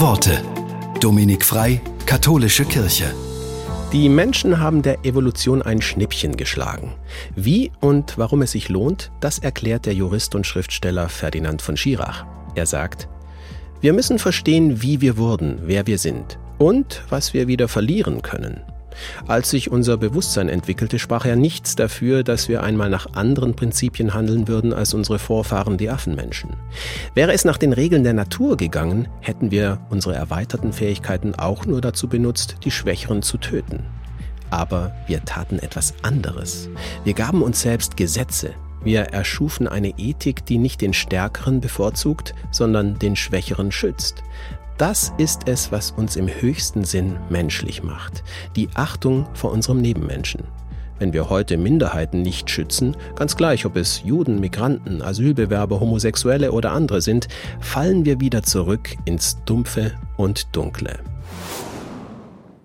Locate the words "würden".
24.48-24.72